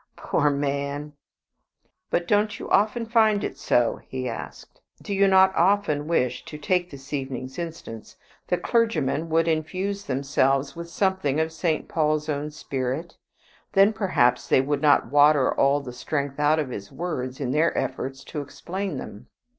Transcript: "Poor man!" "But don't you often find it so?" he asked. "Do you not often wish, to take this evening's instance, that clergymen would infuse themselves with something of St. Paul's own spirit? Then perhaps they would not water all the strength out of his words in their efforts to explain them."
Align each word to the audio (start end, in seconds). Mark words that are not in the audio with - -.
"Poor 0.15 0.49
man!" 0.49 1.13
"But 2.09 2.27
don't 2.27 2.57
you 2.57 2.67
often 2.71 3.05
find 3.05 3.43
it 3.43 3.55
so?" 3.55 3.99
he 4.07 4.27
asked. 4.27 4.81
"Do 4.99 5.13
you 5.13 5.27
not 5.27 5.53
often 5.55 6.07
wish, 6.07 6.43
to 6.45 6.57
take 6.57 6.89
this 6.89 7.13
evening's 7.13 7.59
instance, 7.59 8.15
that 8.47 8.63
clergymen 8.63 9.29
would 9.29 9.47
infuse 9.47 10.05
themselves 10.05 10.75
with 10.75 10.89
something 10.89 11.39
of 11.39 11.51
St. 11.53 11.87
Paul's 11.87 12.29
own 12.29 12.49
spirit? 12.49 13.15
Then 13.73 13.93
perhaps 13.93 14.47
they 14.47 14.59
would 14.59 14.81
not 14.81 15.11
water 15.11 15.53
all 15.53 15.81
the 15.81 15.93
strength 15.93 16.39
out 16.39 16.57
of 16.57 16.71
his 16.71 16.91
words 16.91 17.39
in 17.39 17.51
their 17.51 17.77
efforts 17.77 18.23
to 18.23 18.41
explain 18.41 18.97
them." 18.97 19.27